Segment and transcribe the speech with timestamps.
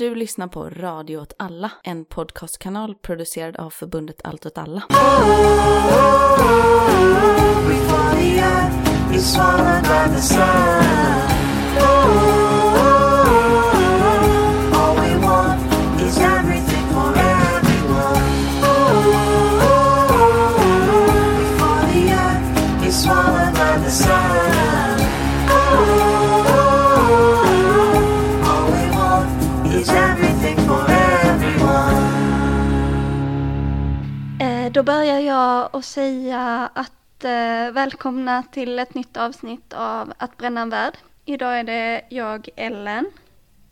[0.00, 4.82] Du lyssnar på Radio åt alla, en podcastkanal producerad av förbundet Allt åt alla.
[4.88, 5.46] Oh, oh,
[11.78, 12.49] oh,
[34.80, 40.60] Då börjar jag att säga att eh, välkomna till ett nytt avsnitt av Att bränna
[40.60, 40.94] en värld.
[41.24, 43.06] Idag är det jag, Ellen,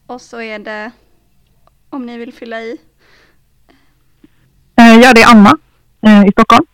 [0.06, 0.90] och så är det,
[1.90, 2.78] om ni vill fylla i,
[4.80, 5.58] Eh, Ja, det är Anna
[6.00, 6.66] eh, i Stockholm.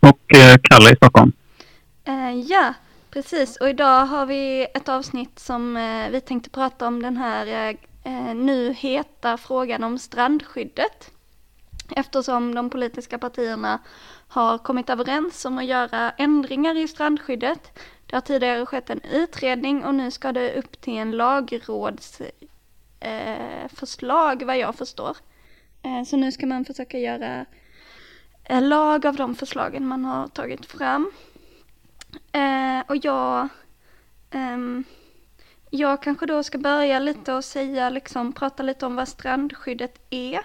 [0.00, 1.32] Och eh, Kalle i Stockholm.
[2.04, 2.74] Eh, ja,
[3.10, 3.56] precis.
[3.56, 7.76] Och idag har vi ett avsnitt som eh, vi tänkte prata om den här
[8.34, 11.10] nu heta frågan om strandskyddet.
[11.90, 13.78] Eftersom de politiska partierna
[14.28, 17.78] har kommit överens om att göra ändringar i strandskyddet.
[18.06, 22.32] Det har tidigare skett en utredning och nu ska det upp till en lagrådsförslag
[23.00, 25.16] eh, förslag, vad jag förstår.
[25.82, 27.46] Eh, så nu ska man försöka göra
[28.44, 31.12] eh, lag av de förslagen man har tagit fram.
[32.32, 33.48] Eh, och jag,
[34.30, 34.84] ehm,
[35.70, 40.40] jag kanske då ska börja lite och säga, liksom prata lite om vad strandskyddet är.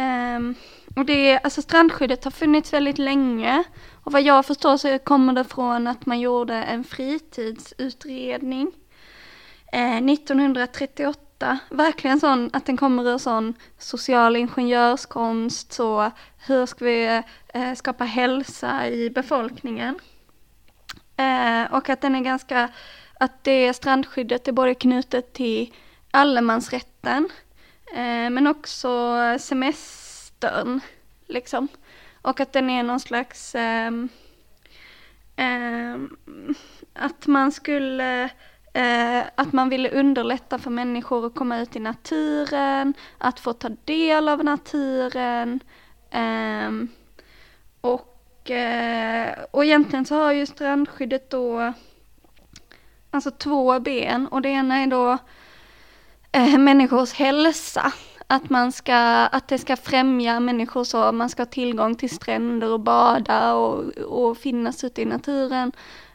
[0.00, 0.54] Um,
[0.96, 3.64] och det, alltså strandskyddet har funnits väldigt länge.
[4.04, 8.72] Och vad jag förstår så kommer det från att man gjorde en fritidsutredning.
[9.72, 16.10] Eh, 1938, verkligen sån att den kommer ur sån social ingenjörskonst, så
[16.46, 17.22] hur ska vi
[17.54, 19.98] eh, skapa hälsa i befolkningen.
[21.16, 22.68] Eh, och att den är ganska,
[23.20, 25.74] att det strandskyddet är både knutet till
[26.10, 27.28] allemansrätten,
[27.94, 30.80] Eh, men också semestern,
[31.26, 31.68] liksom.
[32.22, 33.56] Och att den är någon slags,
[35.40, 35.96] Eh,
[36.92, 38.24] att man skulle,
[38.74, 43.68] eh, att man ville underlätta för människor att komma ut i naturen, att få ta
[43.84, 45.60] del av naturen,
[46.10, 46.88] ehm,
[47.80, 51.72] och, eh, och egentligen så har ju strandskyddet då
[53.10, 55.18] alltså två ben och det ena är då
[56.32, 57.92] eh, människors hälsa.
[58.26, 58.96] Att, man ska,
[59.26, 63.84] att det ska främja människor så man ska ha tillgång till stränder och bada och,
[63.98, 65.72] och finnas ute i naturen.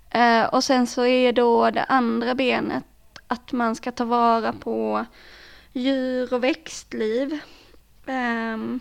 [0.10, 2.84] Eh, och sen så är då det andra benet
[3.28, 5.06] att man ska ta vara på
[5.74, 7.40] djur och växtliv.
[8.06, 8.80] Ehm,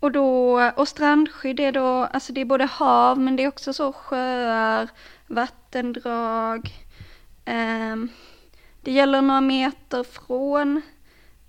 [0.00, 3.72] och då, och strandskydd är då, alltså det är både hav men det är också
[3.72, 4.88] så sjöar,
[5.26, 6.70] vattendrag.
[7.44, 8.08] ehm,
[8.86, 10.82] det gäller några meter från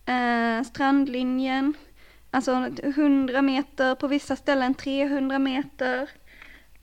[0.06, 1.74] eh, strandlinjen.
[2.31, 2.52] Alltså
[2.84, 6.09] 100 meter, på vissa ställen 300 meter.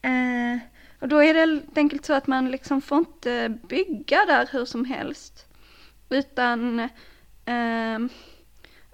[0.03, 0.59] Eh,
[1.01, 4.65] och då är det helt enkelt så att man liksom får inte bygga där hur
[4.65, 5.47] som helst.
[6.09, 6.81] Utan
[7.45, 7.99] eh,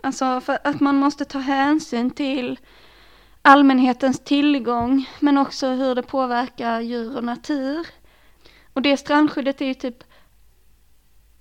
[0.03, 2.59] Alltså för att man måste ta hänsyn till
[3.43, 7.87] allmänhetens tillgång men också hur det påverkar djur och natur.
[8.73, 10.05] Och det strandskyddet är ju typ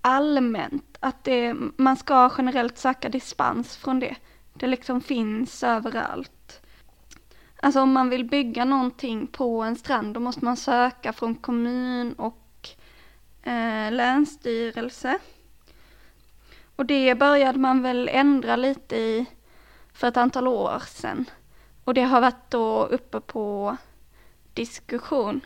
[0.02, 4.16] allmänt, att det, man ska generellt söka dispens från det.
[4.54, 6.62] Det liksom finns överallt.
[7.62, 12.14] Alltså om man vill bygga någonting på en strand då måste man söka från kommun
[12.14, 12.70] och
[13.44, 15.20] eh, länsstyrelse.
[16.76, 19.26] Och det började man väl ändra lite i
[19.94, 21.26] för ett antal år sedan.
[21.84, 23.78] Och det har varit då uppe på
[24.54, 25.42] diskussion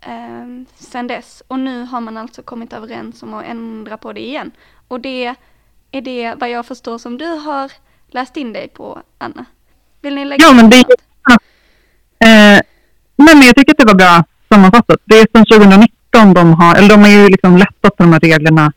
[0.00, 1.42] eh, sedan dess.
[1.48, 4.50] Och nu har man alltså kommit överens om att ändra på det igen.
[4.88, 5.34] Och det
[5.90, 7.72] är det, vad jag förstår, som du har
[8.08, 9.44] läst in dig på, Anna.
[10.00, 10.86] Vill ni lägga Ja, men det är
[12.18, 12.60] eh,
[13.16, 15.00] Nej, men jag tycker att det var bra sammanfattat.
[15.04, 18.20] Det är sedan 2019 de har, eller de har ju liksom lättat på de här
[18.20, 18.72] reglerna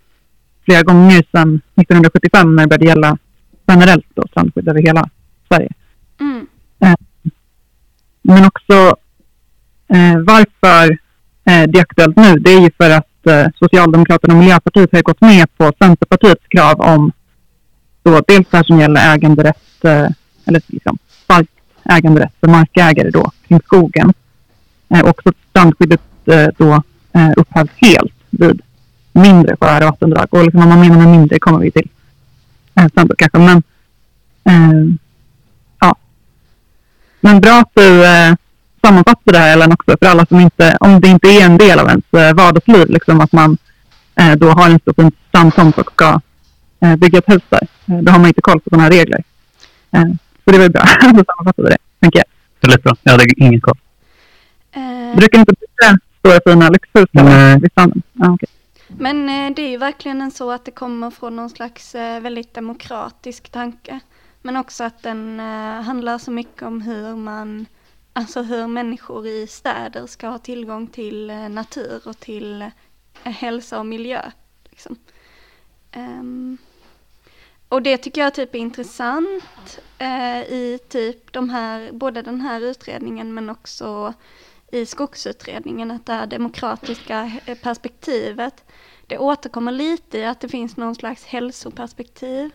[0.65, 3.17] flera gånger sedan 1975 när det började gälla
[3.67, 5.09] generellt då, strandskydd över hela
[5.47, 5.69] Sverige.
[6.19, 6.47] Mm,
[8.21, 8.97] Men också
[9.93, 10.97] eh, varför eh,
[11.45, 15.01] Eh, det är aktuellt nu, det är ju för att eh, Socialdemokraterna och Miljöpartiet har
[15.01, 17.11] gått med på Centerpartiets krav om
[18.03, 20.07] då dels det här som gäller äganderätt, eh,
[20.45, 21.49] eller liksom stark
[21.83, 24.13] äganderätt för markägare då kring skogen.
[24.89, 26.83] Eh, också att strandskyddet eh, då
[27.13, 28.61] eh, upphävs helt vid
[29.11, 30.27] mindre sjöar och vattendrag.
[30.31, 31.89] Och liksom vad man menar med mindre kommer vi till
[32.75, 33.37] eh, sen då kanske.
[33.37, 33.63] Men
[34.43, 34.95] eh,
[35.79, 35.95] ja.
[37.21, 38.35] Men bra att du eh,
[38.81, 41.79] sammanfattar det här Ellen också för alla som inte, om det inte är en del
[41.79, 43.57] av ens eh, vardagsliv, liksom att man
[44.15, 46.21] eh, då har en stor fin strandtomt och ska
[46.79, 47.67] eh, bygga ett hus där.
[47.85, 49.23] Eh, då har man inte koll på sådana här regler.
[49.91, 50.03] Eh,
[50.45, 52.25] så det var ju bra att sammanfatta det, tänker jag.
[52.61, 52.95] Väldigt bra.
[53.03, 53.77] Jag hade ingen koll.
[54.71, 57.59] Eh, Brukar inte bygga stora fina lyxhus eller?
[57.59, 58.01] vid stranden?
[58.13, 58.49] Ja, okej.
[58.97, 62.21] Men eh, det är ju verkligen en så att det kommer från någon slags eh,
[62.21, 63.99] väldigt demokratisk tanke.
[64.41, 67.65] Men också att den eh, handlar så mycket om hur man,
[68.19, 73.79] alltså hur människor i städer ska ha tillgång till eh, natur och till eh, hälsa
[73.79, 74.31] och miljö.
[74.63, 74.95] Liksom.
[75.95, 76.57] Um,
[77.69, 82.61] och det tycker jag typ är intressant eh, i typ de här, både den här
[82.61, 84.13] utredningen men också
[84.71, 88.65] i skogsutredningen, att det här demokratiska eh, perspektivet,
[89.07, 92.51] det återkommer lite i att det finns någon slags hälsoperspektiv.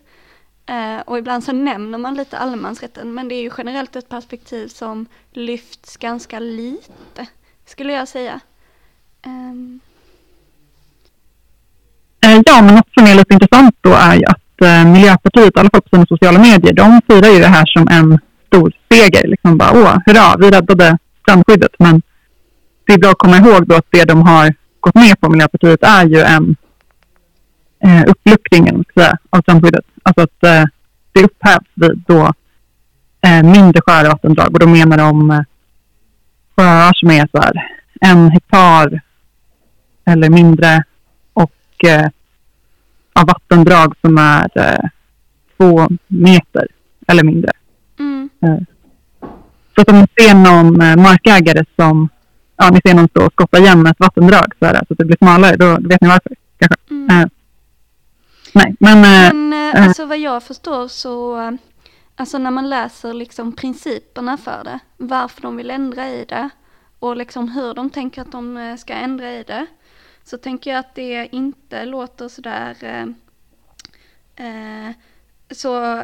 [0.66, 4.68] Eh, och ibland så nämner man lite allemansrätten, men det är ju generellt ett perspektiv
[4.68, 7.26] som lyfts ganska lite,
[7.66, 8.40] skulle jag säga.
[9.22, 9.80] Ehm.
[12.24, 15.60] Eh, ja, men något som är lite intressant då är ju att eh, Miljöpartiet, i
[15.60, 19.28] alla fall på sina sociala medier, de firar ju det här som en stor seger.
[19.28, 21.74] Liksom bara, åh, hurra, vi räddade strandskyddet.
[21.78, 22.02] Men
[22.86, 25.82] det är bra att komma ihåg då att det de har gått med på, Miljöpartiet,
[25.82, 26.56] är ju en
[27.84, 29.84] eh, uppluckring eller vad man ska säga, av strandskyddet.
[30.02, 30.64] Alltså att eh,
[31.12, 32.32] det upphävs vid då
[33.26, 34.52] eh, mindre och vattendrag.
[34.52, 35.40] Och då menar de eh,
[36.56, 37.52] sjöar som är så här
[38.00, 39.00] en hektar
[40.04, 40.82] eller mindre
[41.32, 42.08] och eh,
[43.12, 44.88] av vattendrag som är eh,
[45.56, 46.66] två meter
[47.06, 47.52] eller mindre.
[47.98, 48.28] mm,
[49.74, 52.08] Så att om ni ser någon eh, markägare som,
[52.56, 55.04] ja ni ser någon stå och skotta igen ett vattendrag så, här, så att det
[55.04, 56.78] blir smalare, då, då vet ni varför kanske.
[56.90, 57.10] mm.
[57.20, 57.26] Eh,
[58.52, 61.50] nej, men eh, Men eh, eh alltså vad jag förstår så, eh,
[62.16, 66.50] alltså när man läser liksom principerna för det, varför de vill ändra i det
[66.98, 69.66] och liksom hur de tänker att de eh, ska ändra i det,
[70.24, 73.06] så tänker jag att det inte låter sådär eh,
[74.46, 74.92] eh,
[75.50, 76.02] så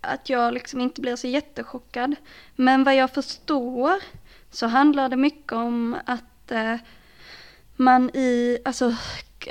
[0.00, 2.16] att jag liksom inte blir så jättechockad.
[2.56, 3.94] Men vad jag förstår
[4.50, 6.76] så handlar det mycket om att eh,
[7.76, 8.94] man i, alltså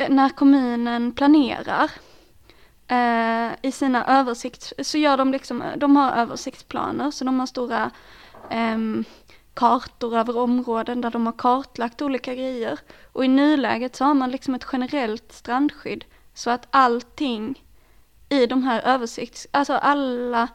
[0.09, 1.91] när kommunen planerar
[2.87, 7.47] eh, i sina översikts, så gör de liksom, eh, de har översiktsplaner, så de har
[7.47, 7.91] stora
[8.49, 8.77] eh,
[9.53, 12.79] kartor över områden där de har kartlagt olika grejer.
[13.13, 17.63] Och i nuläget så har man liksom ett generellt strandskydd så att allting
[18.29, 20.47] i de här översikts, alltså alla,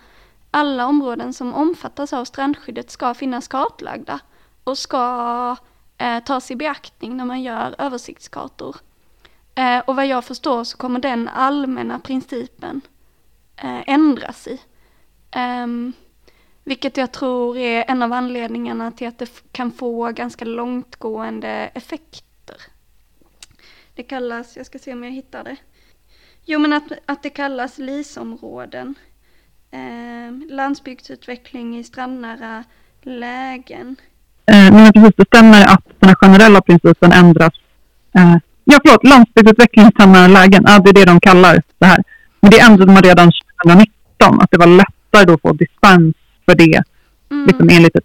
[0.50, 4.21] alla områden som omfattas av strandskyddet ska finnas kartlagda
[4.65, 5.56] och ska
[5.99, 8.76] eh, tas i beaktning när man gör översiktskartor.
[9.61, 12.81] Eh, och vad jag förstår så kommer den allmänna principen
[13.57, 14.61] eh, ändras i.
[15.31, 15.93] Ehm,
[16.65, 22.57] vilket jag tror är en av anledningarna till att det kan få ganska långtgående effekter.
[23.95, 25.57] Det kallas, jag ska se om jag hittar det.
[26.45, 28.95] Jo men att, att det kallas LIS-områden.
[29.71, 32.65] Eh, landsbygdsutveckling i strandnära
[33.03, 33.97] lägen.
[34.47, 37.55] Eh, men precis, det stämmer att den generella principen ändras.
[38.15, 38.37] Eh,
[38.70, 40.64] ja, förlåt, landsbygdsutveckling i samma lägen.
[40.67, 42.02] Ja, det är det de kallar det här.
[42.40, 43.31] Men det ändrade man redan
[43.64, 46.14] 2019, att det var lättare då att få dispens
[46.46, 46.82] för det,
[47.31, 47.46] Mm.
[47.46, 48.05] liksom enligt ett,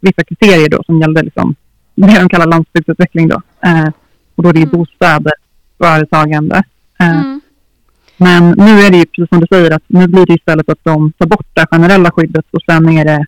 [0.00, 1.54] vissa kriterier då som gällde liksom,
[1.94, 3.42] det de kallar landsbygdsutveckling då.
[3.64, 3.88] Eh,
[4.34, 4.70] och då är det Mm.
[4.70, 5.32] bostäder,
[5.78, 6.62] företagande.
[7.00, 7.40] Eh, Mm.
[8.16, 10.78] Men nu är det ju precis som du säger att nu blir det istället att
[10.84, 13.26] de tar bort det generella skyddet och sen är det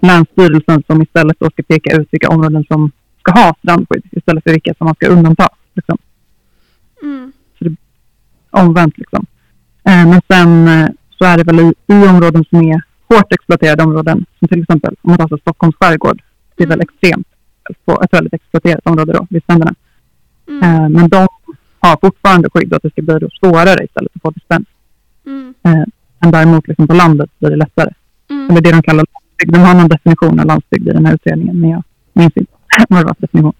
[0.00, 2.90] Länsstyrelsen som istället då ska peka ut vilka områden som
[3.22, 5.48] ska ha strandskydd istället för vilka som man ska undanta.
[5.74, 5.98] Liksom.
[7.02, 7.32] Mm.
[8.50, 9.26] Omvänt liksom.
[9.84, 10.88] Eh, men sen eh,
[11.18, 14.94] så är det väl i, i områden som är hårt exploaterade områden, som till exempel
[15.02, 16.22] om man tar Stockholms skärgård,
[16.56, 16.88] det är väl Mm.
[16.90, 17.26] extremt
[17.84, 19.74] på ett väldigt exploaterat område då, vid stränderna.
[20.48, 20.62] Mm.
[20.62, 21.28] Eh, men de
[21.80, 24.66] har fortfarande skydd och att det ska bli då svårare istället att få dispens.
[25.26, 25.54] Mm.
[25.62, 25.84] Eh,
[26.18, 27.90] men däremot liksom på landet blir det lättare.
[28.30, 28.50] Mm.
[28.50, 29.52] Eller det de kallar landsbygd.
[29.52, 33.54] De har någon definition av landsbygd i den här utredningen, men jag minns inte definition.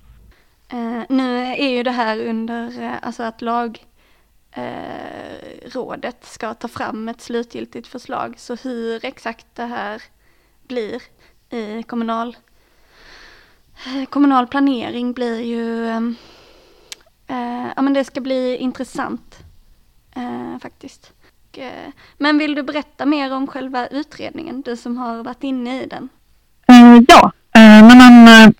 [0.68, 3.86] Eh, nu är ju det här under, eh, alltså att lag
[4.52, 8.34] eh, ska ta fram ett slutgiltigt förslag.
[8.38, 10.02] Så hur exakt det här
[10.68, 11.02] blir
[11.50, 12.36] i kommunal,
[13.86, 16.16] eh, kommunal planering blir ju, ehm,
[17.26, 19.38] eh, ja men det ska bli intressant
[20.16, 21.12] eh, faktiskt.
[21.50, 25.82] Och, eh, men vill du berätta mer om själva utredningen, du som har varit inne
[25.82, 26.08] i den?
[26.66, 28.50] Eh, ja, eh, men eh, eh,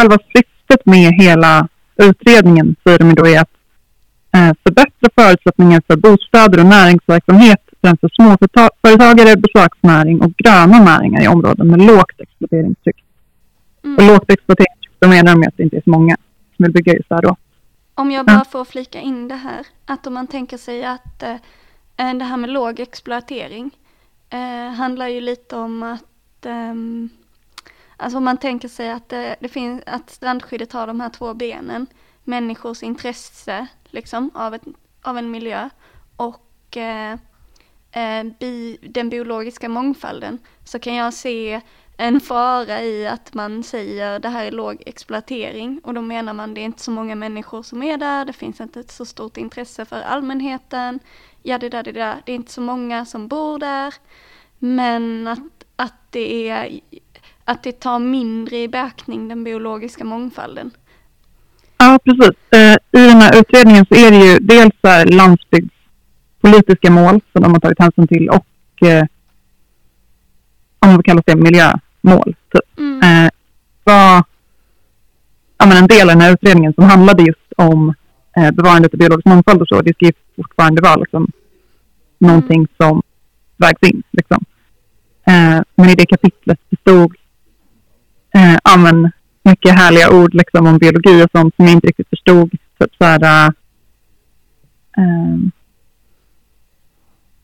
[0.00, 3.50] själva syftet med hela utredningen säger de då är att
[4.34, 11.28] eh, förbättra förutsättningar för bostäder och näringsverksamhet främst för småföretagare, besöksnäring och gröna näringar i
[11.28, 12.96] områden med lågt exploateringstryck.
[13.82, 14.06] Och Mm.
[14.06, 16.16] lågt exploateringstryck, då menar de att det inte är så många
[16.56, 17.36] som vill bygga just där då.
[17.94, 21.36] om jag bara får flika in det här, att om man tänker sig att eh,
[21.96, 23.70] eh, det här med låg exploatering
[24.30, 27.08] eh, handlar ju lite om att ehm,
[28.02, 31.34] Alltså om man tänker sig att det, det finns, att strandskyddet har de här två
[31.34, 31.86] benen,
[32.24, 34.62] människors intresse liksom av, ett,
[35.02, 35.68] av en miljö
[36.16, 37.12] och eh,
[37.92, 41.60] eh, bi, den biologiska mångfalden så kan jag se
[41.96, 46.54] en fara i att man säger det här är låg exploatering och då menar man
[46.54, 49.36] det är inte så många människor som är där, det finns inte ett så stort
[49.36, 51.00] intresse för allmänheten,
[51.42, 53.94] ja det där, det där, det är inte så många som bor där,
[54.58, 56.80] men att, att det är
[57.50, 60.70] att det tar mindre i beaktning den biologiska mångfalden.
[61.78, 62.36] Ja, precis.
[62.50, 64.74] Eh, I den här utredningen så är det ju dels
[65.16, 69.04] landsbygdspolitiska mål som de har tagit hänsyn till och eh,
[70.78, 72.34] om man kallar det miljömål.
[72.52, 72.78] Typ.
[72.78, 73.26] Mm.
[73.26, 73.30] Eh,
[73.84, 74.24] var
[75.58, 77.94] ja, men en del av den här utredningen som handlade just om
[78.36, 79.82] eh, bevarandet av biologisk mångfald och så.
[79.82, 81.32] Det ska ju fortfarande vara liksom,
[82.18, 83.02] någonting som
[83.56, 84.02] vägs in.
[84.10, 84.44] Liksom.
[85.26, 87.16] Eh, men i det kapitlet stod
[88.34, 89.10] eh, ja, men
[89.42, 92.50] mycket härliga ord liksom, om biologi och sånt som jag inte riktigt förstod.
[92.50, 93.52] Typ så här,
[94.96, 95.50] ehm,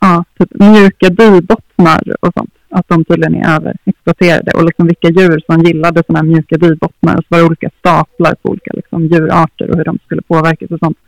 [0.00, 2.52] ja, typ mjuka dybottnar och sånt.
[2.70, 7.16] Att de tydligen är överexploaterade och liksom vilka djur som gillade sådana här mjuka dybottnar.
[7.16, 10.70] Och så var det olika staplar på olika liksom, djurarter och hur de skulle påverkas
[10.70, 10.98] och sånt.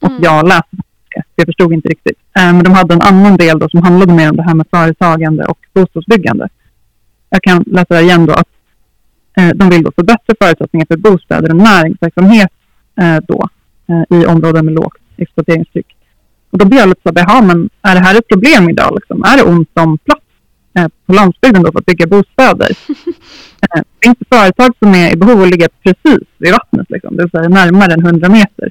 [0.00, 0.22] Och Mm.
[0.22, 0.76] jag läste
[1.14, 2.18] det, jag förstod inte riktigt.
[2.38, 4.66] Eh, men de hade en annan del då som handlade mer om det här med
[4.70, 6.48] företagande och bostadsbyggande.
[7.30, 8.61] Jag kan läsa det igen då att eh,
[9.54, 12.50] de vill då förbättra förutsättningar för bostäder och näringsverksamhet
[13.00, 13.48] eh, då
[13.88, 15.96] eh, i områden med lågt exploateringstryck.
[16.50, 18.94] Och då blir jag lite så här, "Jaha, men är det här ett problem idag?
[18.94, 19.24] Liksom?
[19.24, 20.22] Är det ont om plats
[20.78, 22.70] eh, på landsbygden då för att bygga bostäder?
[23.74, 27.22] eh, det företag som är i behov av att ligga precis vid vattnet, liksom, det
[27.22, 28.70] vill säga närmare än 100 meter.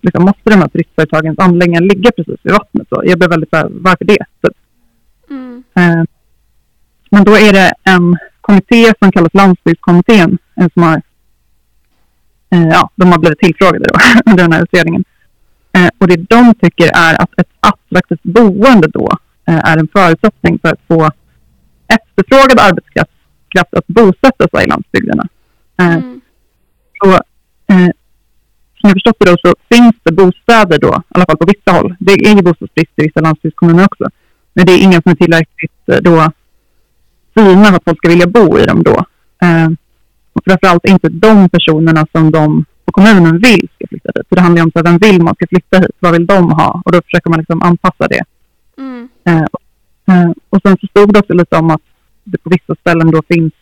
[0.00, 2.88] Liksom, måste de här turistföretagens anläggningar ligga precis vid vattnet?
[2.88, 4.24] Så jag blir väldigt så här, varför det?
[4.40, 4.50] Så,
[5.30, 5.64] Mm.
[5.76, 6.04] Eh,
[7.10, 10.38] Men då är det en kommitté som kallas Landsbygdskommittén
[10.74, 11.02] som har,
[12.52, 13.94] eh, ja, de har blivit tillfrågade då
[14.30, 15.04] under den här utredningen.
[15.76, 19.08] Eh, Och det de tycker är att ett attraktivt boende då
[19.48, 21.10] eh, är en förutsättning för att få
[21.96, 23.10] efterfrågad arbetskraft
[23.48, 25.24] kraft att bosätta sig i landsbygderna.
[25.80, 26.20] Eh, Mm.
[27.02, 27.12] så,
[27.72, 27.90] eh,
[28.80, 31.70] som jag förstått det då så finns det bostäder då, i alla fall på vissa
[31.78, 31.94] håll.
[31.98, 34.04] Det är ju bostadsbrist i vissa landsbygdskommuner också.
[34.54, 36.32] Men det är inga som är tillräckligt eh, då
[37.34, 39.04] fina att folk ska vilja bo i dem då.
[39.42, 39.68] Eh,
[40.32, 44.28] och framförallt inte de personerna som de på kommunen vill ska flytta dit.
[44.28, 45.96] För det handlar ju om så här, vem vill man ska flytta hit?
[45.98, 46.82] Vad vill de ha?
[46.84, 48.24] Och då försöker man liksom anpassa det.
[48.78, 49.08] Mm.
[49.24, 49.60] Eh, och,
[50.14, 51.82] eh, och sen så stod det också lite om att
[52.24, 53.52] det på vissa ställen då finns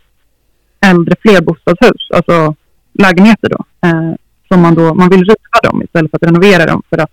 [0.80, 2.54] äldre flerbostadshus, alltså
[2.92, 4.14] lägenheter då, eh,
[4.48, 7.10] som man då, man vill riva dem istället för att renovera dem för att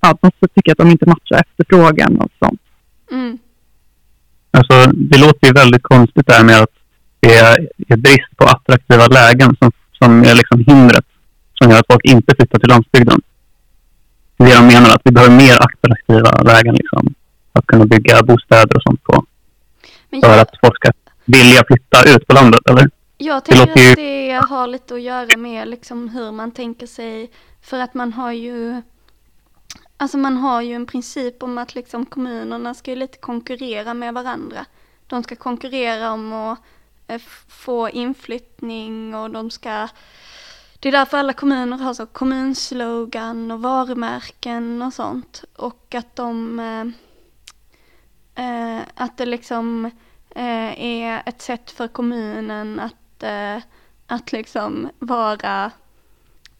[0.00, 2.60] ja, de tycker att de inte matchar efterfrågan och sånt.
[3.10, 3.38] Mm.
[4.58, 6.70] Alltså, det låter ju väldigt konstigt där med att
[7.20, 11.04] det är, är brist på attraktiva lägen som, som är liksom hindret
[11.54, 13.20] som gör att folk inte flyttar till landsbygden.
[14.36, 17.14] Det är det de menar, att vi behöver mer attraktiva lägen liksom,
[17.52, 19.24] att kunna bygga bostäder och sånt på.
[20.10, 20.90] Men För jag, att folk ska
[21.24, 22.90] vilja flytta ut på landet, eller?
[23.18, 26.50] jag det tänker låter ju- att det har lite att göra med liksom hur man
[26.50, 27.30] tänker sig,
[27.62, 28.82] för att man har ju
[29.96, 34.14] Alltså man har ju en princip om att liksom kommunerna ska ju lite konkurrera med
[34.14, 34.66] varandra.
[35.06, 36.58] De ska konkurrera om att
[37.06, 39.88] eh, få inflyttning och de ska
[40.80, 45.44] Det är därför alla kommuner har så kommunslogan och varumärken och sånt.
[45.56, 46.86] Och att de eh,
[48.44, 49.84] eh Att det liksom
[50.30, 53.62] eh, är ett sätt för kommunen att, eh,
[54.06, 55.70] att liksom vara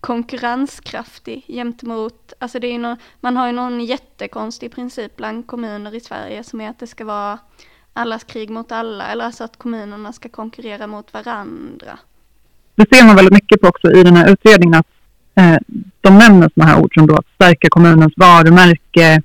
[0.04, 6.00] konkurrenskraftig gentemot, alltså det är ju man har ju någon jättekonstig princip bland kommuner i
[6.00, 7.38] Sverige som är att det ska vara
[7.92, 11.99] allas krig mot alla, eller alltså att kommunerna ska konkurrera mot varandra.
[12.75, 14.87] Det ser man väldigt mycket på också i den här utredningen att
[15.34, 15.56] eh,
[16.00, 19.23] de nämner sådana här ord som då att stärka kommunens varumärke,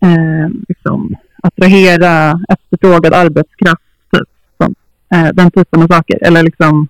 [0.00, 4.74] eh, liksom, attrahera efterfrågad arbetskraft, typ, som,
[5.14, 6.18] Eh, den typen av saker.
[6.26, 6.88] Eller liksom,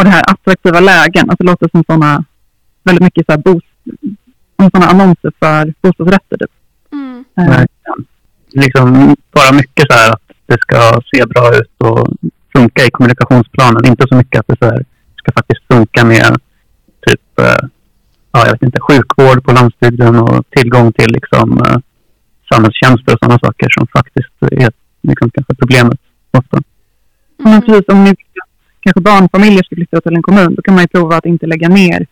[0.00, 2.24] och det här attraktiva lägen, att det låter som sådana,
[2.84, 3.62] väldigt mycket så här bos,
[4.56, 6.36] som sådana annonser för bostadsrätter.
[6.36, 6.50] Typ.
[6.92, 7.64] Mm, Eh.
[8.52, 12.08] Liksom bara mycket så här att det ska se bra ut och
[12.52, 13.86] funka i kommunikationsplanen.
[13.86, 14.84] Inte så mycket att det så här
[15.16, 16.36] ska faktiskt funka med
[17.06, 17.68] typ eh,
[18.32, 21.78] ja, jag vet inte, sjukvård på landsbygden och tillgång till liksom, eh,
[22.52, 26.62] samhällstjänster och sådana saker som faktiskt är liksom, kanske problemet ofta.
[27.36, 28.14] Men mm, precis, om ni
[28.80, 31.68] kanske barnfamiljer ska flytta till en kommun, då kan man ju prova att inte lägga
[31.68, 32.06] ner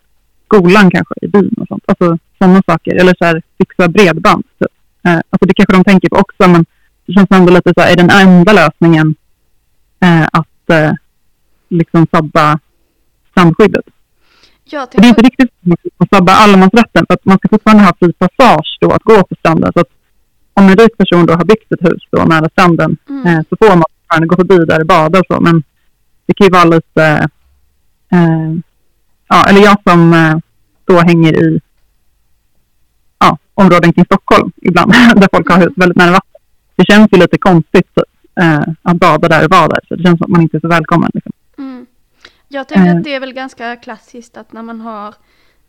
[0.44, 1.84] skolan kanske i byn och sånt.
[1.87, 2.94] Alltså sådana saker.
[3.00, 4.44] Eller så här, fixa bredband.
[4.58, 4.72] Typ.
[5.06, 6.64] Eh, alltså det kanske de tänker på också, men
[7.06, 9.14] det känns ändå lite så här, är den enda lösningen
[10.00, 10.92] eh, att eh,
[11.68, 12.58] liksom sabba
[13.30, 13.84] strandskyddet?
[14.92, 17.92] För det är inte tänker, riktigt att sabba allemansrätten, för att man ska fortfarande ha
[18.00, 19.72] fri passage då att gå på stranden.
[19.72, 19.88] Så att
[20.54, 23.26] om en rik person då har byggt ett hus då nära stranden Mm.
[23.26, 25.40] eh, så får man fortfarande gå förbi där och bada och så.
[25.40, 25.62] Men
[26.28, 27.28] det kan ju vara lite,
[28.12, 28.52] eh,
[29.28, 30.37] ja, eller jag som eh,
[30.85, 31.61] då hänger i
[33.18, 36.40] ja, områden kring Stockholm ibland, där folk har hus väldigt nära vatten.
[36.76, 37.99] Det känns ju lite konstigt
[38.40, 40.61] eh, att bada där och vara där, så det känns som att man inte är
[40.61, 41.11] så välkommen.
[41.14, 41.32] Liksom.
[41.58, 41.87] mm.
[42.49, 42.97] jag tänker Eh.
[42.97, 45.14] att det är väl ganska klassiskt att när man har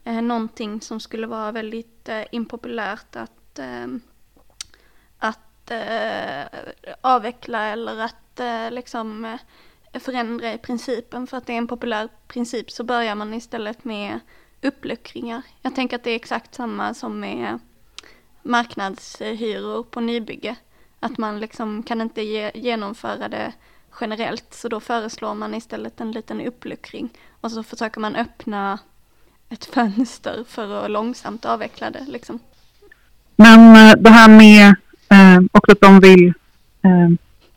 [0.03, 4.01] eh, någonting som skulle vara väldigt eh, impopulärt att, ehm,
[5.19, 6.59] att eh,
[7.01, 9.39] avveckla eller att eh, liksom eh,
[9.93, 14.19] förändra i principen för att det är en populär princip så börjar man istället med
[14.61, 15.41] uppluckringar.
[15.61, 17.59] Jag tänker att det är exakt samma som med
[18.43, 20.55] marknadshyror på nybygge.
[20.99, 23.53] Att man liksom kan inte ge, genomföra det
[24.01, 27.09] generellt så då föreslår man istället en liten uppluckring
[27.41, 28.79] och så försöker man öppna
[29.49, 32.39] ett fönster för att långsamt avveckla det liksom.
[33.35, 34.75] Men eh, det här med
[35.09, 36.33] eh, också att de vill
[36.81, 37.09] eh,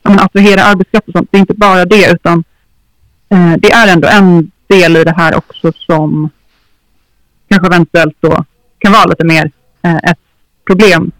[0.02, 2.44] men attrahera arbetskraft och sånt, det är inte bara det utan
[3.28, 6.30] eh, det är ändå en del i det här också som
[7.48, 8.44] kanske eventuellt då
[8.78, 9.50] kan vara lite mer
[9.82, 10.18] eh, ett
[10.66, 11.12] problem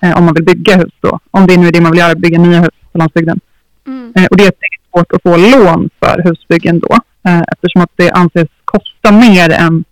[0.00, 1.18] eh, om man vill bygga hus då.
[1.30, 3.40] Om det nu är det man vill göra, bygga nya hus på landsbygden.
[3.86, 4.12] Mm.
[4.16, 7.82] Eh, och det är att är svårt att få lån för husbyggen då eh, eftersom
[7.82, 9.84] att det anses kosta mer än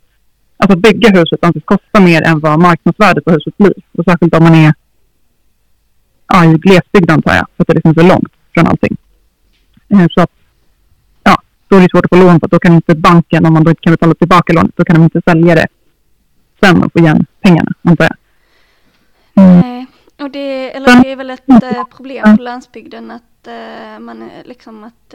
[0.60, 3.72] Alltså att bygga huset anses kosta mer än vad marknadsvärdet på huset blir.
[3.92, 4.74] Och särskilt om man är
[6.28, 8.96] ja, i glesbygd antar jag, för att det liksom är så långt från allting.
[9.88, 10.30] Eh, så att,
[11.22, 13.64] ja, då är det svårt att få lån för då kan inte banken, om man
[13.64, 15.66] då inte kan betala tillbaka lånet, då kan de inte sälja det
[16.60, 18.16] sen och få igen pengarna, antar jag.
[19.44, 19.60] Mm.
[19.60, 19.86] Nej,
[20.18, 24.84] och det, eller det är väl ett eh, problem på landsbygden att eh, man liksom
[24.84, 25.14] att,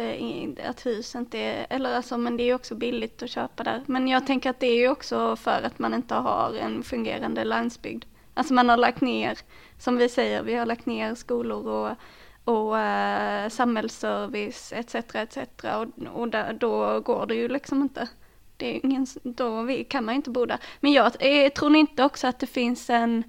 [0.69, 3.82] att hus inte är, eller alltså men det är ju också billigt att köpa där.
[3.86, 7.43] Men jag tänker att det är ju också för att man inte har en fungerande
[7.43, 8.06] landsbygd.
[8.34, 9.38] Alltså man har lagt ner,
[9.79, 11.97] som vi säger, vi har lagt ner skolor och,
[12.43, 14.95] och eh, samhällsservice etc.
[14.95, 15.38] etc.
[15.63, 18.10] Och, och där, då går det ju liksom inte.
[18.58, 20.60] Det är ingen, då vi, kan man ju inte bo där.
[20.79, 23.23] Men jag eh, tror ni inte också att det finns en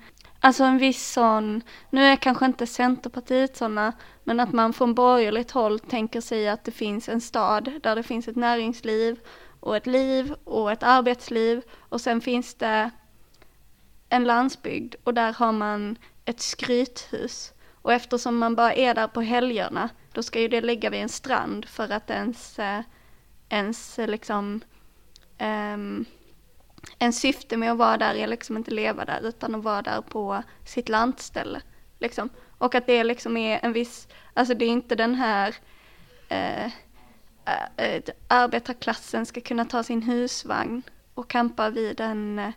[0.44, 3.92] Alltså en viss sån, nu är kanske inte Centerpartiet sådana,
[4.24, 8.02] men att man från borgerligt håll tänker sig att det finns en stad där det
[8.02, 9.20] finns ett näringsliv
[9.60, 12.90] och ett liv och ett arbetsliv och sen finns det
[14.08, 17.53] en landsbygd och där har man ett skrythus.
[17.84, 21.08] Och eftersom man bara är där på helgerna, då ska ju det ligga vid en
[21.08, 22.80] strand för att ens, eh,
[23.48, 24.60] ens eh, liksom
[25.38, 26.04] ehm, um,
[26.98, 30.00] en syfte med att vara där är liksom inte leva där utan att vara där
[30.00, 31.60] på sitt lantställe.
[31.98, 32.28] Liksom.
[32.58, 35.54] Och att det liksom är en viss, alltså det är inte den här
[36.28, 36.70] eh, eh,
[37.76, 40.82] eh arbetarklassen ska kunna ta sin husvagn
[41.14, 42.52] och campa vid en,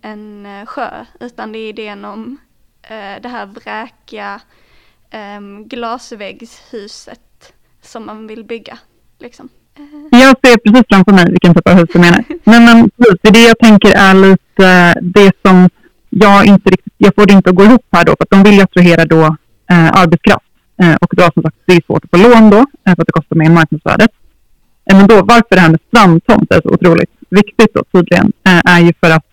[0.00, 2.38] en sjö utan det är idén om
[2.82, 4.40] eh, det här vräkiga
[5.12, 7.20] eh, glasväggshuset
[7.82, 8.78] som man vill bygga.
[9.20, 9.48] Liksom.
[10.12, 12.24] Eh, Jag ser precis framför mig vilken typ av hus du menar.
[12.44, 15.68] Men, men precis, det är det jag tänker är lite det som
[16.10, 18.42] jag inte riktigt, jag får det inte att gå ihop här då, för att de
[18.42, 19.22] vill ju attrahera då
[19.70, 20.46] eh, arbetskraft.
[20.82, 23.06] Eh, och då som sagt, det är svårt att få lån då, eh, för att
[23.06, 24.10] det kostar mer än marknadsvärdet.
[24.90, 28.60] Eh, men då, varför det här med strandtomt är så otroligt viktigt då tydligen, eh,
[28.74, 29.24] är ju för att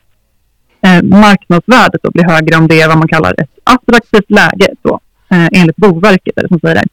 [0.81, 4.99] eh, marknadsvärdet då blir högre om det är vad man kallar ett attraktivt läge då,
[5.31, 6.87] eh, enligt Boverket är det som säger det.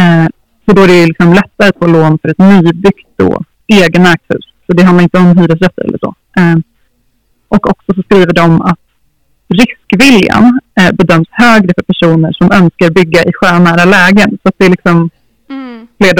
[0.00, 0.26] Eh,
[0.66, 4.44] så då är det liksom lättare att få lån för ett nybyggt då, egenägt hus.
[4.66, 6.14] Så det handlar inte om hyresrätter eller så.
[6.36, 6.56] Eh,
[7.48, 8.78] och också så skriver de att
[9.48, 14.38] riskviljan eh, bedöms högre för personer som önskar bygga i sjönära lägen.
[14.42, 15.10] Så att det är liksom
[15.50, 16.12] mm, fler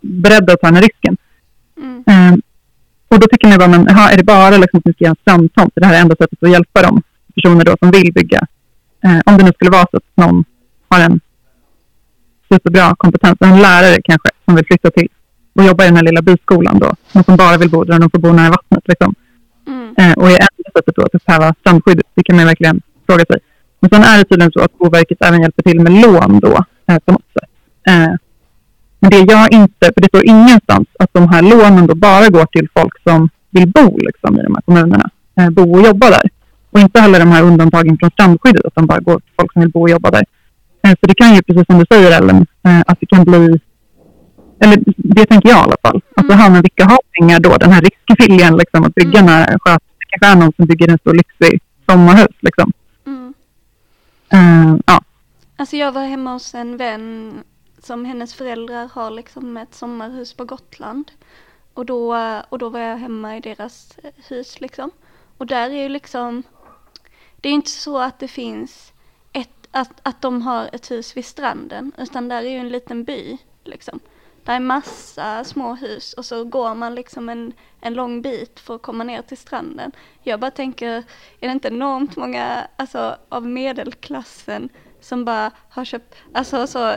[0.00, 1.16] beredda att ta den risken.
[1.76, 2.34] mm, Eh,
[3.08, 5.10] och då tycker ni bara, men aha, är det bara liksom att ni ska göra
[5.10, 5.72] en strandtomt?
[5.74, 7.02] Det här är enda sättet att hjälpa de
[7.34, 8.46] personer då som vill bygga?
[9.04, 10.44] Eh, om det nu skulle vara så att någon
[10.88, 11.20] har en
[12.52, 15.08] superbra kompetens, en lärare kanske, som vill flytta till
[15.54, 16.94] och jobba i den här lilla byskolan då.
[17.12, 19.14] Någon som bara vill bo där och de får bo nära vattnet liksom.
[19.66, 23.24] mm, Eh, och är enda sättet då att upphäva strandskyddet, det kan man verkligen fråga
[23.30, 23.40] sig.
[23.80, 26.98] Men sen är det tydligen så att Boverket även hjälper till med lån då, eh,
[26.98, 27.50] på något sätt.
[27.88, 28.12] Eh,
[29.00, 32.46] men det jag inte, för det står ingenstans att de här lånen då bara går
[32.46, 36.30] till folk som vill bo liksom, i de här kommunerna, eh, bo och jobba där.
[36.70, 39.62] Och inte heller de här undantagen från strandskyddet, att de bara går till folk som
[39.62, 40.24] vill bo och jobba där.
[40.86, 43.60] Eh, så det kan ju, precis som du säger Ellen, eh, att det kan bli
[44.60, 46.00] eller det tänker jag i alla fall.
[46.16, 46.38] Alltså Mm.
[46.52, 49.26] han vilka har pengar då, den här riskviljan liksom att bygga Mm.
[49.26, 49.82] den här sköt.
[49.98, 52.72] Det kanske är någon som bygger en stor lyxig sommarhus liksom.
[53.06, 53.34] Mm.
[54.28, 55.00] Eh, ja.
[55.56, 57.32] Alltså jag var hemma hos en vän
[57.82, 61.10] som hennes föräldrar har liksom ett sommarhus på Gotland.
[61.74, 62.16] Och då,
[62.48, 64.90] och då var jag hemma i deras eh, hus liksom.
[65.38, 66.42] Och där är ju liksom,
[67.40, 68.92] det är inte så att det finns
[69.76, 73.38] att, att de har ett hus vid stranden, utan där är ju en liten by
[73.64, 74.00] liksom.
[74.44, 78.74] Där är massa små hus och så går man liksom en, en lång bit för
[78.74, 79.92] att komma ner till stranden.
[80.22, 80.92] Jag bara tänker,
[81.40, 84.68] är det inte enormt många alltså, av medelklassen
[85.00, 86.94] som bara har köpt, alltså så,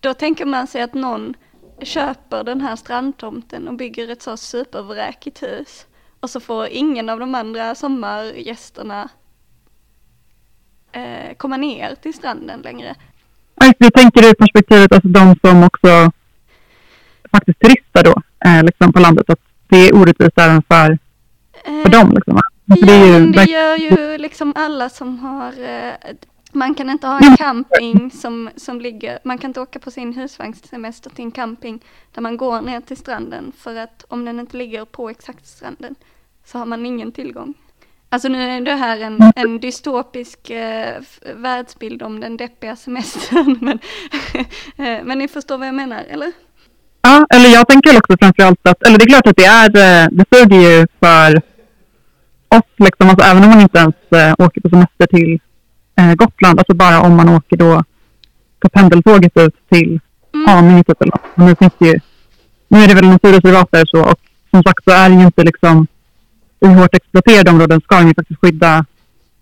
[0.00, 1.34] då tänker man sig att någon
[1.82, 5.86] köper den här strandtomten och bygger ett så supervräkigt hus.
[6.20, 9.08] Och så får ingen av de andra sommargästerna
[10.92, 12.94] eh, komma ner till stranden längre.
[13.78, 16.12] Vi tänker ur perspektivet, alltså de som också
[17.30, 20.98] faktiskt turistar då, eh, liksom på landet, att det är orättvist även för,
[21.64, 22.12] Eh, för dem.
[22.14, 22.40] Liksom.
[22.68, 25.92] För det ja, är ju det gör ju liksom alla som har, eh,
[26.52, 30.12] man kan inte ha en camping som, som ligger, man kan inte åka på sin
[30.12, 31.80] husvagnssemester till en camping
[32.14, 35.94] där man går ner till stranden för att om den inte ligger på exakt stranden
[36.44, 37.54] så har man ingen tillgång.
[38.12, 41.00] Alltså nu är det här en, en dystopisk eh,
[41.36, 43.78] världsbild om den deppiga semestern men,
[44.76, 46.32] eh, men ni förstår vad jag menar eller?
[47.02, 50.08] Ja, eller jag tänker också framförallt att, eller det är klart att det är, eh,
[50.12, 51.42] det suger ju för
[52.48, 55.40] oss liksom, alltså även om man inte ens eh, åker på semester till
[55.98, 57.84] eh, Gotland, alltså bara om man åker då
[58.60, 60.00] på pendeltåget ut till
[60.34, 60.48] Mm.
[60.48, 61.36] Haninge typ eller något.
[61.36, 62.00] Nu finns det ju,
[62.68, 64.18] nu är det väl naturreservat där så och
[64.50, 65.86] som sagt så är det ju inte liksom
[66.60, 68.84] i hårt exploaterade områden ska ju faktiskt skydda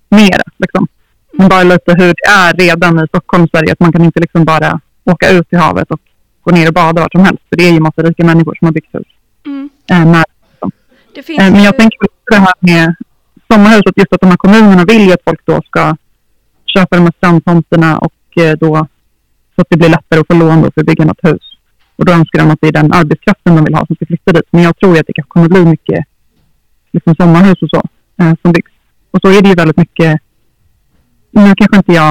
[0.09, 0.87] mer liksom.
[1.33, 4.44] Men bara lite hur det är redan i Stockholm, Sverige, att man kan inte liksom
[4.44, 6.00] bara åka ut i havet och
[6.42, 7.42] gå ner och bada vart som helst.
[7.48, 9.07] För det är ju massa rika människor som har byggt hus.
[9.46, 9.70] Mm.
[11.14, 12.94] Det finns Eh, men jag ju- tänker också det här med
[13.52, 15.96] sommarhus, att just att de här kommunerna vill ju att folk då ska
[16.66, 18.87] köpa de här strandtomterna och eh, då
[19.54, 21.42] så att det blir lättare att få lån då för att bygga något hus.
[21.96, 24.33] Och då önskar de att det är den arbetskraften de vill ha som ska flytta
[24.33, 24.44] dit.
[24.50, 26.04] Men jag tror att det kommer bli mycket
[26.92, 27.83] liksom sommarhus och så
[28.22, 28.72] eh, som byggs.
[29.11, 30.20] Och så är det ju väldigt mycket,
[31.31, 32.11] nu kanske inte jag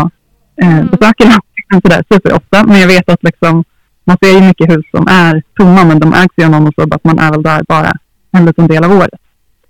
[0.62, 0.88] eh, Mm.
[0.88, 3.64] besöker landsbygden sådär superofta, men jag vet att liksom
[4.04, 6.74] man ser ju mycket hus som är tomma men de ägs ju av någon och
[6.76, 7.94] så att man är väl där bara
[8.32, 9.22] en liten del av året.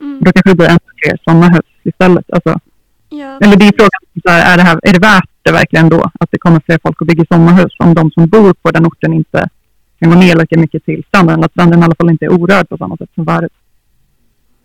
[0.01, 0.19] Mm.
[0.23, 2.25] Då kanske det blir ännu fler sådana hus istället.
[2.31, 2.59] Alltså,
[3.09, 5.89] Ja, eller det är frågan, så här, är, det här, är det värt det verkligen
[5.89, 6.11] då?
[6.19, 9.13] Att det kommer fler folk och bygger sommarhus om de som bor på den orten
[9.13, 9.49] inte
[9.99, 11.43] kan gå ner lika mycket till stranden.
[11.43, 13.51] Att stranden i alla fall inte är orörd på samma sätt som förut.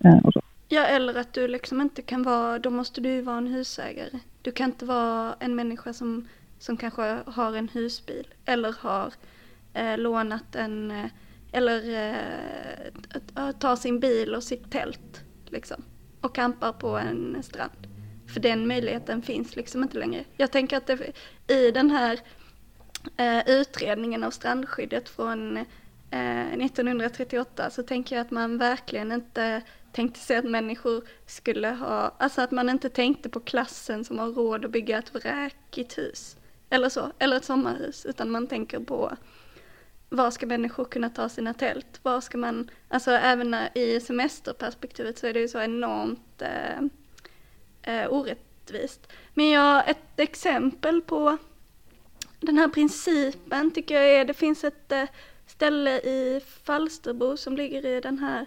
[0.04, 0.42] Eh, och så.
[0.68, 4.18] Ja, eller att du liksom inte kan vara, då måste du ju vara en husägare.
[4.42, 9.12] Du kan inte vara en människa som, som kanske har en husbil eller har
[9.74, 11.06] eh, lånat en, eh,
[11.52, 12.08] eller
[13.36, 15.84] eh, tar sin bil och sitt tält liksom
[16.20, 17.86] och campar på en strand.
[18.26, 20.24] För den möjligheten finns liksom inte längre.
[20.36, 21.12] Jag tänker att det,
[21.48, 22.20] i den här
[23.16, 25.56] eh, utredningen av strandskyddet från
[26.10, 29.62] eh, 1938 så tänker jag att man verkligen inte
[29.92, 34.28] tänkte sig att människor skulle ha, alltså att man inte tänkte på klassen som har
[34.28, 36.36] råd att bygga ett vräkigt hus.
[36.70, 39.16] Eller så, eller ett sommarhus, utan man tänker på
[40.08, 42.00] var ska människor kunna ta sina tält?
[42.02, 46.78] Var ska man, alltså även när, i semesterperspektivet så är det ju så enormt eh,
[47.82, 49.12] eh, orättvist.
[49.34, 51.36] Men jag, ett exempel på
[52.40, 55.04] den här principen tycker jag är, det finns ett eh,
[55.46, 58.46] ställe i Falsterbo som ligger i den här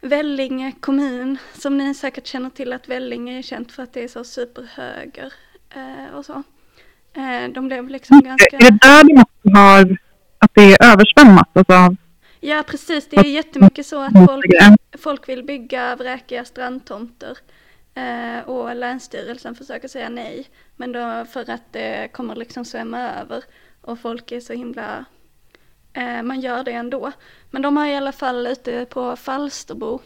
[0.00, 4.08] Vellinge kommun, som ni säkert känner till att Vellinge är känt för att det är
[4.08, 5.32] så superhöger
[5.74, 6.42] eh, och så.
[7.12, 8.56] Eh, de blev liksom ganska...
[8.56, 9.98] Är det där de har
[10.38, 11.48] att det är översvämmat?
[11.52, 11.96] Alltså, av-
[12.40, 14.46] Ja precis, det är jättemycket så att folk,
[14.98, 17.38] folk vill bygga vräkiga strandtomter.
[17.94, 20.46] Eh, och Länsstyrelsen försöker säga nej.
[20.76, 23.44] Men då för att det kommer liksom svämma över.
[23.80, 25.04] Och folk är så himla,
[26.22, 27.12] man gör det ändå.
[27.50, 30.00] Men de har i alla fall ute på Falsterbo.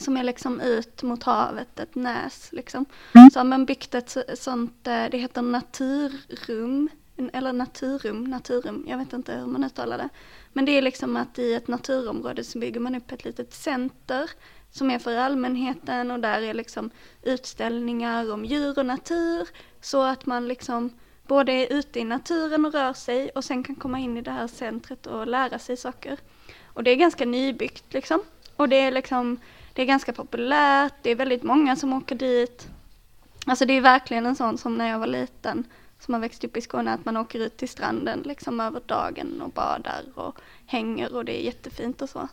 [0.00, 2.84] Som är liksom ut mot havet, ett näs liksom.
[3.14, 3.30] Mm.
[3.30, 6.88] Så har man byggt ett så- sånt, eh, det heter naturrum.
[7.32, 10.08] Eller naturrum, naturrum, jag vet inte hur man uttalar det.
[10.52, 14.30] Men det är liksom att i ett naturområde så bygger man upp ett litet center
[14.70, 16.90] som är för allmänheten och där är liksom
[17.22, 19.48] utställningar om djur och natur
[19.80, 20.90] så att man liksom
[21.26, 24.30] både är ute i naturen och rör sig och sen kan komma in i det
[24.30, 26.18] här centret och lära sig saker.
[26.64, 28.22] Och det är ganska nybyggt liksom.
[28.56, 29.40] Och det är liksom,
[29.72, 32.68] det är ganska populärt, det är väldigt många som åker dit.
[33.46, 35.64] Alltså det är verkligen en sån som när jag var liten
[36.00, 39.42] som har växt upp i Skåne att man åker ut till stranden liksom över dagen
[39.42, 42.28] och badar och hänger och det är jättefint och så.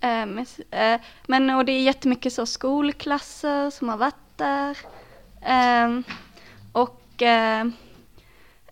[0.00, 0.22] Eh,
[0.70, 4.78] eh, men, och det är jättemycket så skolklasser som har varit där.
[5.40, 6.00] Eh,
[6.72, 7.22] och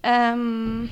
[0.03, 0.91] Um,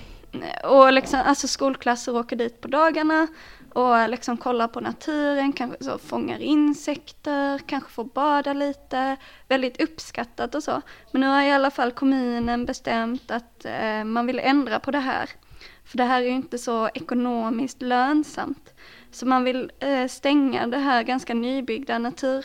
[0.64, 3.26] och liksom, alltså skolklasser åker dit på dagarna
[3.72, 9.16] och liksom kollar på naturen, kanske så fångar insekter, kanske får bada lite,
[9.48, 10.82] väldigt uppskattat och så.
[11.12, 14.98] Men nu har i alla fall kommunen bestämt att eh, man vill ändra på det
[14.98, 15.30] här.
[15.84, 18.74] För det här är ju inte så ekonomiskt lönsamt.
[19.10, 22.44] Så man vill eh, stänga det här ganska nybyggda natur,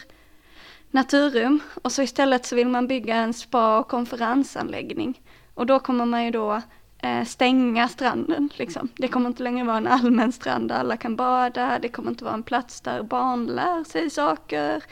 [0.91, 5.21] naturrum och så istället så vill man bygga en spa och konferensanläggning.
[5.53, 6.61] Och då kommer man ju då
[6.99, 8.49] eh, stänga stranden.
[8.55, 8.89] Liksom.
[8.97, 12.23] Det kommer inte längre vara en allmän strand där alla kan bada, det kommer inte
[12.23, 14.83] vara en plats där barn lär sig saker.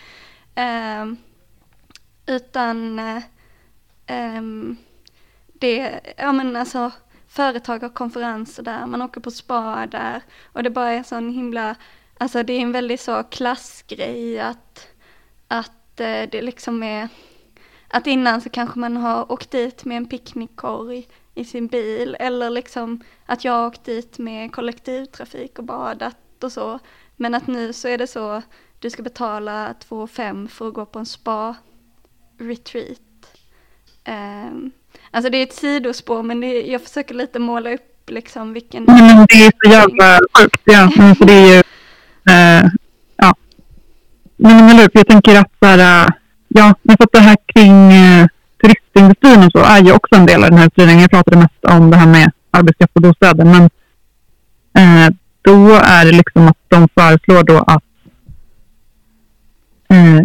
[0.56, 1.06] Eh,
[2.26, 3.24] utan eh,
[4.06, 4.78] ehm,
[5.54, 6.91] det, ja men alltså
[7.28, 10.21] företag har konferenser där, man åker på spa där
[10.54, 11.76] och det bara är sån himla,
[12.17, 14.88] alltså det är en väldigt så klassgrej att,
[15.47, 17.08] att eh, det liksom är,
[17.93, 22.49] att innan så kanske man har åkt dit med en picknickkorg i sin bil eller
[22.49, 26.80] liksom att jag har åkt dit med kollektivtrafik och badat och så.
[27.15, 28.41] Men att nu så är det så,
[28.80, 32.99] du ska betala 2 5 för att gå på en spa-retreat.
[34.08, 34.71] Um,
[35.12, 38.84] alltså det är ett sidospår men det, jag försöker lite måla upp liksom vilken...
[38.84, 40.62] Nej, men det är så jävla sjukt.
[40.63, 40.91] Ja.
[41.17, 41.60] För det är ju...
[42.30, 42.71] Eh,
[43.15, 43.36] ja.
[44.38, 46.10] Men, men Jag tänker att så här, eh,
[46.47, 48.28] ja, men för att det här kring eh,
[48.62, 51.02] turistindustrin och så är ju också en del av den här utredningen.
[51.02, 53.46] Jag pratade mest om det här med arbetskraft och bostäder.
[53.46, 53.64] Men
[54.82, 57.84] eh, då är det liksom att de föreslår då att,
[59.90, 60.20] eh,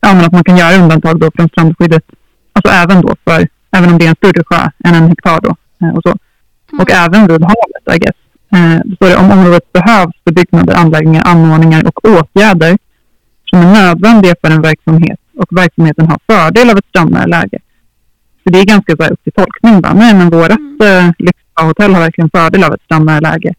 [0.00, 2.04] ja, men att man kan göra undantag då från strandskyddet.
[2.52, 5.56] Alltså även då för, även om det är en större sjö än en hektar då.
[5.82, 6.16] Eh, och så.
[6.82, 8.16] Och även vid havet, I guess.
[8.52, 12.78] Eh, står det om området behövs för byggnader, anläggningar, anordningar och åtgärder
[13.50, 17.58] som är nödvändiga för en verksamhet och verksamheten har fördel av ett strandnära läge.
[18.42, 19.80] Så det är ganska så här upp till tolkning.
[19.80, 19.92] Bara.
[19.92, 20.80] Nej, men vårt Mm.
[20.82, 23.54] eh, lyxhotell har verkligen fördel av ett strandnära läge.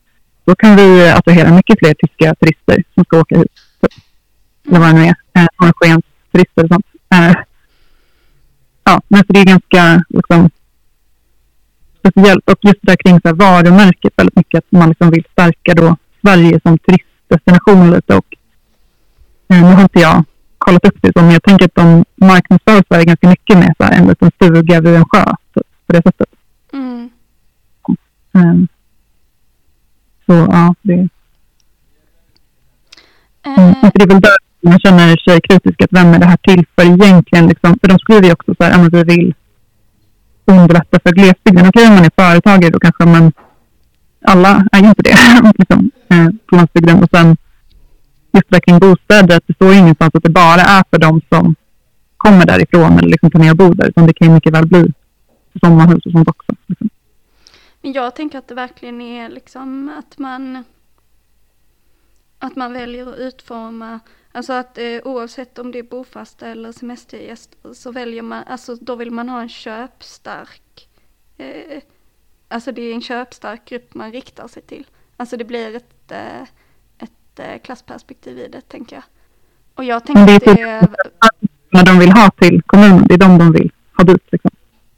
[0.46, 3.52] Då kan vi attrahera mycket fler tyska turister som ska åka hit.
[4.68, 5.16] Eller vad det nu är.
[5.34, 6.86] Eh, Norrskens turister och sånt.
[7.14, 7.34] Eh,
[8.84, 10.50] ja, men så det är ganska liksom,
[12.00, 12.50] speciellt.
[12.50, 14.58] Och just där kring så här, varumärket väldigt mycket.
[14.58, 18.16] Att man liksom vill stärka då Sverige som turistdestination lite.
[18.16, 18.36] Och,
[19.48, 20.24] eh, nu har inte jag
[20.66, 23.84] kollat upp det så, men jag tänker att de marknadsför Sverige ganska mycket med så
[23.84, 25.26] här, en liten stuga vid en sjö.
[25.54, 26.30] Typ, på det sättet.
[26.74, 27.10] Mm.
[28.36, 28.56] Eh,
[30.26, 31.10] så ja, det, mm,
[33.44, 35.82] Eh, för det är väl där man känner sig kritisk.
[35.82, 37.48] Att vem är det här till för egentligen?
[37.48, 39.34] Liksom, för de skriver ju också så här, men vi vill
[40.46, 41.68] underlätta för glesbygden.
[41.68, 43.32] Okej, om man är företagare då kanske, men
[44.26, 45.18] alla är ju inte det
[45.58, 47.04] liksom, eh, på landsbygden.
[47.04, 47.38] Och sen
[48.34, 51.56] just kring bostäder, att det står ju ingenstans att det bara är för de som
[52.18, 53.90] kommer därifrån eller liksom planerar att bo där.
[53.90, 54.94] Utan det kan ju mycket väl bli
[55.64, 56.56] sommarhus och sånt också.
[56.68, 56.90] Liksom.
[57.82, 60.64] Men jag tänker att det verkligen är liksom att man
[62.40, 64.00] att man väljer att utforma,
[64.32, 68.96] alltså att eh, oavsett om det är bofasta eller semestergäster så väljer man, alltså då
[68.96, 70.90] vill man ha en köpstark,
[71.38, 71.82] eh,
[72.48, 74.88] alltså det är en köpstark grupp man riktar sig till.
[75.18, 76.48] Alltså det blir ett, eh,
[77.34, 79.04] ett eh, klassperspektiv i det tänker jag.
[79.76, 83.06] Och jag Men det tänker är att det är, När de vill ha till kommunen,
[83.08, 84.32] det är de de vill ha dit.
[84.32, 84.52] Liksom.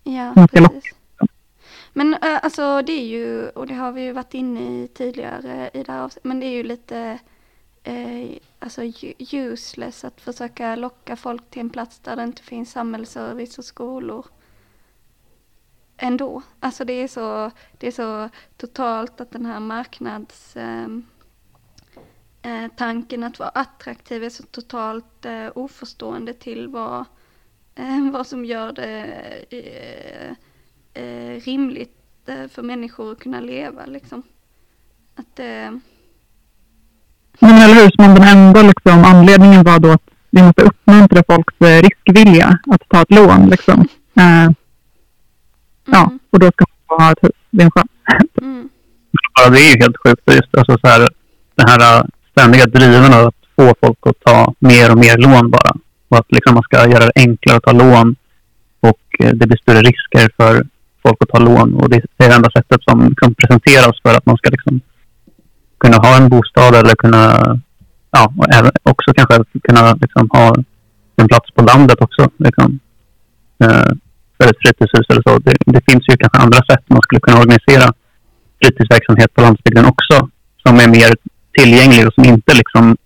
[0.04, 0.94] ja precis.
[1.94, 5.70] Men eh, alltså det är ju, och det har vi ju varit inne i tidigare
[5.74, 7.20] i det här avsnittet, men det är ju lite
[7.84, 8.82] eh, alltså
[9.32, 14.26] useless att försöka locka folk till en plats där det inte finns samhällsservice och skolor.
[15.98, 16.42] Ändå.
[16.60, 21.06] Alltså det är så, det är så totalt att den här marknads ehm,
[22.44, 27.06] eh, tanken att vara attraktiv är så totalt eh, oförstående till vad,
[27.76, 29.06] eh, vad som gör det
[29.50, 30.32] eh,
[31.04, 34.24] eh, rimligt eh, för människor att kunna leva liksom.
[35.16, 35.72] Att eh,
[37.40, 41.24] Men eller hur, som om den enda liksom, anledningen var då att vi måste uppmuntra
[41.28, 43.50] folks eh, riskvilja att ta ett lån.
[43.50, 43.88] Liksom.
[44.16, 44.52] Eh,
[45.86, 47.82] ja, mm, och då ska man få ha ett hus vid en sjö.
[48.42, 48.70] mm,
[49.40, 50.22] Ja, det är ju helt sjukt.
[50.34, 51.10] Just alltså så här,
[51.56, 55.72] den här ständiga driven av att få folk att ta mer och mer lån bara.
[56.10, 58.16] Och att liksom man ska göra det enklare att ta lån.
[58.80, 60.54] Och eh, det blir större risker för
[61.04, 61.74] folk att ta lån.
[61.74, 64.82] Och det är det enda sättet som liksom presenteras för att man ska liksom
[65.78, 67.24] kunna ha en bostad eller kunna,
[68.12, 70.56] ja, och även också kanske kunna liksom ha
[71.16, 72.30] en plats på landet också.
[72.38, 72.80] Liksom.
[73.64, 73.92] Eh,
[74.50, 75.40] ett fritidshus eller så.
[75.40, 77.94] Det, det finns ju kanske andra sätt man skulle kunna organisera
[78.62, 80.30] fritidsverksamhet på landsbygden också
[80.64, 81.12] som är mer
[81.58, 82.98] tillgänglig och som inte liksom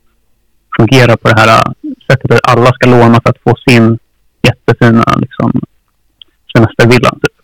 [0.78, 1.74] fungerar på det här
[2.12, 4.00] sättet att alla ska låna för att få sin
[4.42, 5.62] jättefina liksom,
[6.56, 7.10] semestervilla.
[7.10, 7.42] Typ.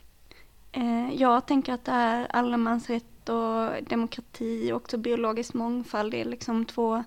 [0.71, 6.11] Eh, jag tänker att det är allemansrätt och demokrati och också biologisk mångfald.
[6.11, 7.03] Det är liksom två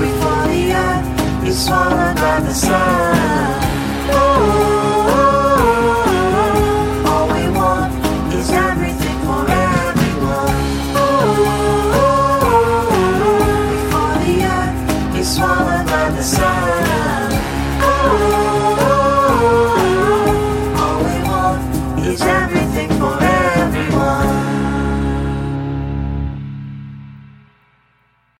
[0.00, 3.62] Before the earth is swallowed by the sun.